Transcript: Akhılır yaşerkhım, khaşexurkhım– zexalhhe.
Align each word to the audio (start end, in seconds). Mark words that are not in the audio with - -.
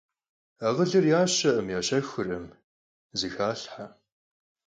Akhılır 0.67 1.05
yaşerkhım, 1.13 1.65
khaşexurkhım– 1.73 2.45
zexalhhe. 3.19 3.85